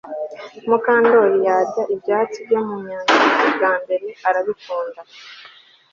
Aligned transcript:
Mukandoli 0.69 1.37
yarye 1.47 1.81
ibyatsi 1.93 2.37
byo 2.45 2.59
mu 2.67 2.75
nyanja 2.85 3.45
bwa 3.55 3.71
mbere 3.81 4.07
arabikunda 4.27 5.01